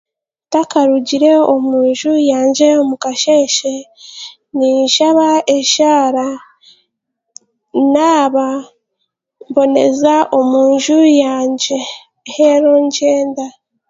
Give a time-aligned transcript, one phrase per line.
[0.47, 3.73] Ntakarugire omunju yangye omukasheeshe,
[4.57, 5.27] ninshaaba
[5.59, 6.27] eshaara,
[7.93, 8.47] naaba
[9.49, 11.79] mboneza omunju yangye
[12.33, 13.45] reero ngyenda.